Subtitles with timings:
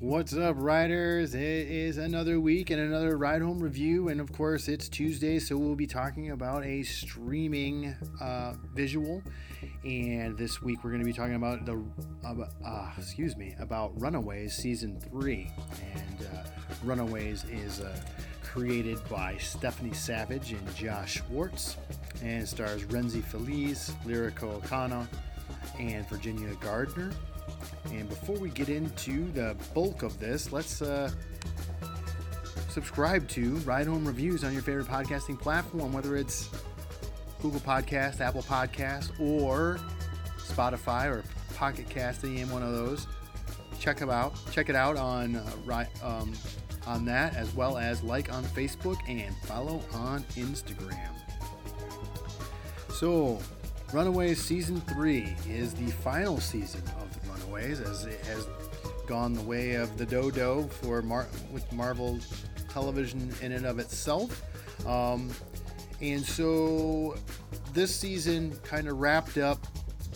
[0.00, 1.34] What's up, riders?
[1.34, 5.58] It is another week and another ride home review, and of course, it's Tuesday, so
[5.58, 9.22] we'll be talking about a streaming uh, visual.
[9.84, 11.84] And this week, we're going to be talking about the,
[12.24, 15.52] uh, excuse me, about Runaways season three.
[15.94, 16.44] And uh,
[16.82, 17.94] Runaways is uh,
[18.42, 21.76] created by Stephanie Savage and Josh Schwartz,
[22.22, 25.06] and stars Rhenzy Feliz, Lyrica O'Connor,
[25.78, 27.10] and Virginia Gardner.
[27.86, 31.10] And before we get into the bulk of this, let's uh,
[32.68, 36.48] subscribe to Ride Home Reviews on your favorite podcasting platform, whether it's
[37.42, 39.78] Google Podcast, Apple Podcast, or
[40.38, 43.06] Spotify or Pocket Cast, any one of those.
[43.78, 44.34] Check them out.
[44.52, 46.32] Check it out on uh, um,
[46.86, 51.08] on that, as well as like on Facebook and follow on Instagram.
[52.92, 53.38] So,
[53.92, 58.46] Runaways Season 3 is the final season of the Runaways, as it has
[59.04, 62.20] gone the way of the dodo for Mar- with Marvel
[62.68, 64.44] television in and of itself.
[64.86, 65.32] Um,
[66.00, 67.16] and so
[67.72, 69.66] this season kind of wrapped up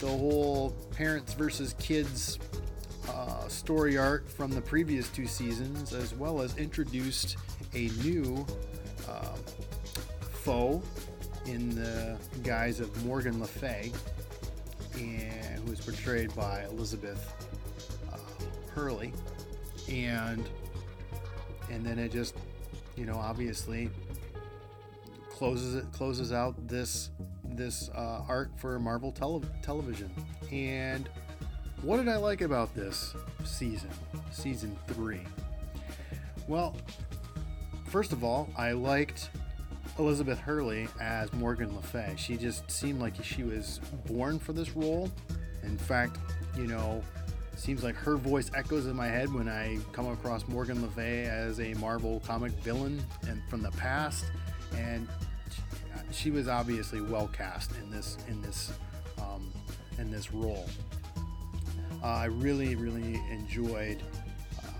[0.00, 2.40] the whole parents versus kids
[3.08, 7.36] uh, story arc from the previous two seasons, as well as introduced
[7.74, 8.44] a new
[9.08, 9.36] uh,
[10.32, 10.82] foe
[11.46, 13.92] in the guise of Morgan Le Fay,
[14.94, 17.32] and who is portrayed by Elizabeth
[18.12, 18.18] uh,
[18.72, 19.12] Hurley,
[19.88, 20.48] and
[21.70, 22.34] and then it just,
[22.96, 23.90] you know, obviously
[25.30, 27.10] closes it closes out this
[27.44, 30.10] this uh, arc for Marvel tele- television.
[30.52, 31.08] And
[31.82, 33.90] what did I like about this season,
[34.30, 35.22] season three?
[36.46, 36.76] Well,
[37.86, 39.30] first of all, I liked
[40.00, 42.14] Elizabeth Hurley as Morgan Le Fay.
[42.16, 45.10] She just seemed like she was born for this role.
[45.62, 46.16] In fact,
[46.56, 47.02] you know,
[47.54, 51.24] seems like her voice echoes in my head when I come across Morgan Le Fay
[51.24, 54.24] as a Marvel comic villain and from the past.
[54.74, 55.06] And
[56.10, 58.72] she was obviously well cast in this in this
[59.18, 59.52] um,
[59.98, 60.66] in this role.
[62.02, 64.02] Uh, I really really enjoyed
[64.58, 64.70] uh,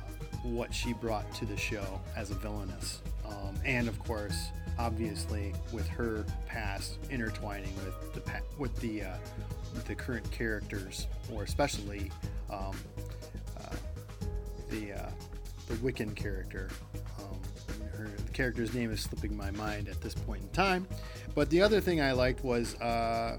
[0.45, 4.49] what she brought to the show as a villainess, um, and of course,
[4.81, 8.23] obviously with her past intertwining with the
[8.59, 9.17] with the uh,
[9.75, 12.11] with the current characters, or especially
[12.51, 12.75] um,
[13.59, 13.75] uh,
[14.71, 15.11] the uh,
[15.69, 16.71] the Wiccan character.
[17.19, 17.39] Um,
[17.93, 20.87] her the character's name is slipping my mind at this point in time.
[21.35, 23.39] But the other thing I liked was uh,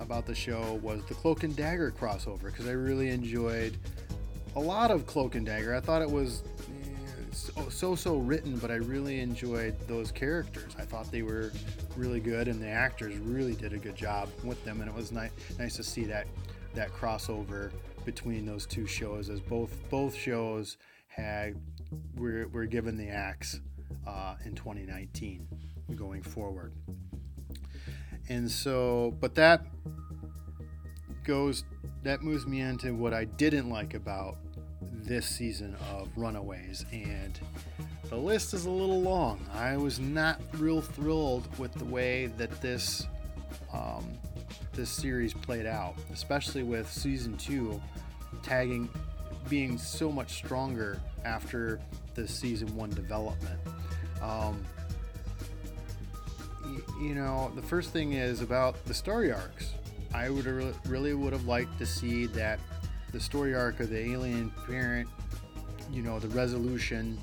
[0.00, 3.76] about the show was the Cloak and Dagger crossover because I really enjoyed
[4.56, 5.74] a lot of Cloak and Dagger.
[5.74, 6.42] I thought it was
[7.56, 10.74] eh, so so written, but I really enjoyed those characters.
[10.78, 11.52] I thought they were
[11.96, 15.12] really good, and the actors really did a good job with them, and it was
[15.12, 16.26] nice nice to see that
[16.74, 17.72] that crossover
[18.04, 20.76] between those two shows as both both shows
[21.08, 21.56] had
[22.16, 23.60] were, were given the axe
[24.06, 25.46] uh, in 2019
[25.96, 26.72] going forward.
[28.28, 29.62] And so, but that
[31.24, 31.64] goes,
[32.04, 34.36] that moves me into what I didn't like about
[35.04, 36.84] this season of Runaways.
[36.92, 37.38] And
[38.08, 39.44] the list is a little long.
[39.52, 43.06] I was not real thrilled with the way that this
[43.72, 44.04] um,
[44.72, 47.80] this series played out, especially with season two
[48.42, 48.88] tagging
[49.48, 51.80] being so much stronger after
[52.14, 53.58] the season one development.
[54.22, 54.64] Um,
[56.64, 59.72] y- you know, the first thing is about the story arcs.
[60.12, 62.58] I would re- really would have liked to see that
[63.12, 65.08] the story arc of the alien parent,
[65.92, 67.18] you know, the resolution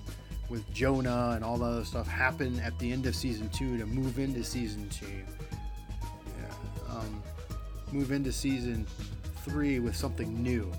[0.49, 3.85] with Jonah and all the other stuff happen at the end of season two to
[3.85, 5.05] move into season two.
[6.39, 7.23] Yeah, um,
[7.91, 8.85] move into season
[9.43, 10.71] three with something new.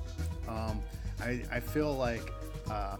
[0.48, 0.80] Um,
[1.20, 2.32] I, I feel like
[2.70, 2.96] uh,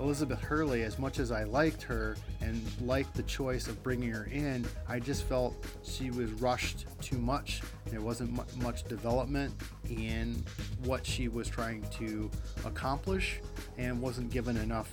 [0.00, 4.24] Elizabeth Hurley, as much as I liked her and liked the choice of bringing her
[4.32, 7.60] in, I just felt she was rushed too much.
[7.86, 9.54] There wasn't much development
[9.90, 10.42] in
[10.84, 12.30] what she was trying to
[12.64, 13.40] accomplish
[13.76, 14.90] and wasn't given enough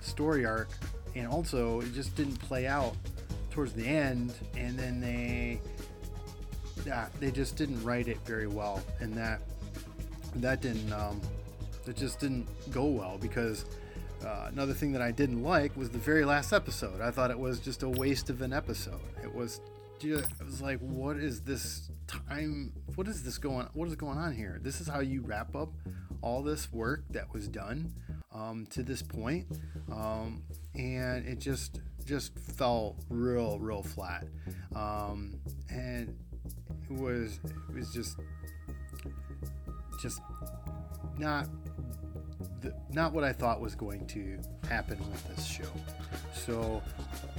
[0.00, 0.68] story arc.
[1.14, 2.94] And also, it just didn't play out
[3.50, 4.34] towards the end.
[4.56, 5.58] And then they,
[6.84, 8.82] yeah, they just didn't write it very well.
[9.00, 9.40] And that,
[10.36, 11.18] that didn't, um,
[11.86, 13.64] it just didn't go well because
[14.24, 17.00] uh, another thing that I didn't like was the very last episode.
[17.00, 19.00] I thought it was just a waste of an episode.
[19.22, 19.60] It was,
[20.02, 22.72] it was like, what is this time?
[22.94, 23.68] What is this going?
[23.74, 24.58] What is going on here?
[24.62, 25.72] This is how you wrap up
[26.20, 27.92] all this work that was done
[28.34, 29.46] um, to this point,
[29.92, 30.42] um,
[30.74, 34.26] and it just just fell real real flat,
[34.74, 35.38] um,
[35.70, 36.16] and
[36.90, 37.38] it was
[37.68, 38.16] it was just
[40.00, 40.20] just
[41.18, 41.48] not
[42.60, 44.38] the, not what I thought was going to
[44.68, 45.70] happen with this show.
[46.32, 46.82] So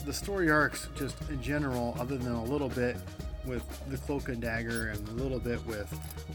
[0.05, 2.97] the story arcs, just in general, other than a little bit
[3.45, 5.89] with the Cloak and Dagger and a little bit with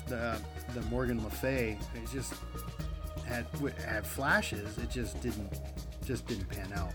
[0.09, 0.39] the
[0.75, 2.35] the Morgan Le Fay, it just
[3.27, 3.47] had
[3.87, 4.79] had flashes.
[4.79, 5.61] It just didn't
[6.05, 6.93] just didn't pan out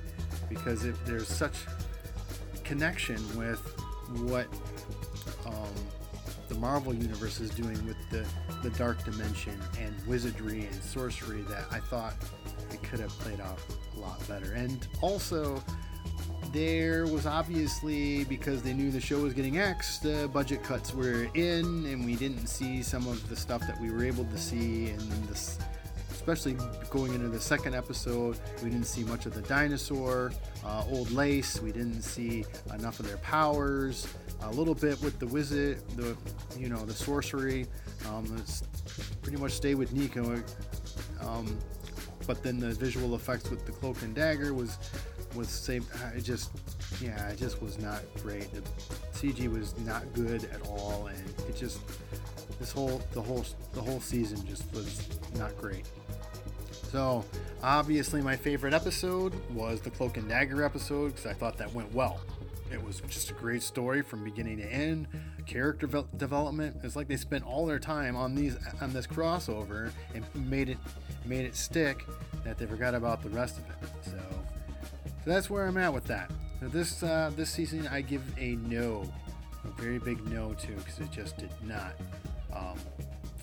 [0.50, 1.56] because if there's such
[2.64, 3.60] connection with
[4.24, 4.48] what
[5.46, 5.74] um,
[6.50, 8.26] the Marvel universe is doing with the
[8.62, 12.16] the dark dimension and wizardry and sorcery that I thought
[12.72, 13.60] it could have played out
[13.96, 14.52] a lot better.
[14.54, 15.64] And also,
[16.52, 21.28] there was obviously because they knew the show was getting X, the budget cuts were
[21.36, 24.90] in, and we didn't see some of the stuff that we were able to see
[24.90, 25.60] in this.
[26.30, 26.56] Especially
[26.92, 30.32] going into the second episode, we didn't see much of the dinosaur,
[30.64, 31.60] uh, old lace.
[31.60, 34.08] We didn't see enough of their powers.
[34.44, 36.16] A little bit with the wizard, the
[36.56, 37.66] you know the sorcery.
[38.08, 38.62] Um, it's
[39.24, 40.44] pretty much stay with Nico.
[41.20, 41.58] Um,
[42.28, 44.78] but then the visual effects with the cloak and dagger was
[45.34, 45.84] was same.
[46.16, 46.52] It just
[47.02, 48.54] yeah, it just was not great.
[48.54, 48.62] The
[49.14, 51.80] CG was not good at all, and it just
[52.60, 53.44] this whole the whole
[53.74, 55.88] the whole season just was not great.
[56.92, 57.24] So
[57.62, 61.94] obviously, my favorite episode was the cloak and dagger episode because I thought that went
[61.94, 62.20] well.
[62.72, 65.08] It was just a great story from beginning to end.
[65.46, 65.88] Character
[66.18, 66.78] development.
[66.84, 70.78] It's like they spent all their time on these on this crossover and made it
[71.26, 72.06] made it stick
[72.44, 73.90] that they forgot about the rest of it.
[74.06, 74.18] So,
[75.24, 76.32] so that's where I'm at with that.
[76.62, 79.12] This uh, this season I give a no,
[79.64, 81.94] a very big no to because it just did not
[82.54, 82.78] um,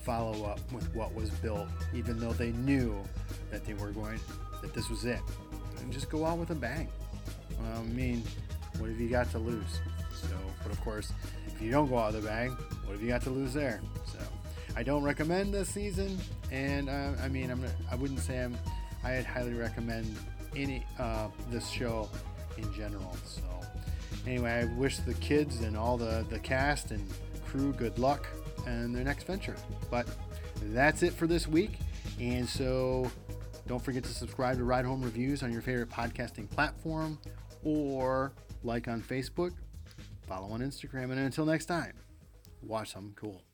[0.07, 3.03] follow up with what was built, even though they knew
[3.51, 4.19] that they were going
[4.61, 5.19] that this was it,
[5.79, 6.87] and just go out with a bang.
[7.75, 8.23] I mean,
[8.77, 9.79] what have you got to lose?
[10.13, 11.11] So, but of course,
[11.47, 12.51] if you don't go out with a bang,
[12.85, 13.81] what have you got to lose there?
[14.05, 14.19] So,
[14.75, 16.17] I don't recommend this season,
[16.51, 18.57] and uh, I mean, I'm I wouldn't say I'm
[19.03, 20.15] I'd highly recommend
[20.55, 22.09] any uh, this show
[22.57, 23.15] in general.
[23.25, 23.41] So,
[24.25, 27.07] anyway, I wish the kids and all the the cast and
[27.45, 28.27] crew good luck
[28.65, 29.55] in their next venture.
[29.89, 30.07] But
[30.61, 31.79] that's it for this week,
[32.19, 33.09] and so
[33.67, 37.19] don't forget to subscribe to Ride Home Reviews on your favorite podcasting platform
[37.63, 38.31] or
[38.63, 39.51] like on Facebook,
[40.27, 41.93] follow on Instagram, and until next time,
[42.61, 43.46] watch something cool.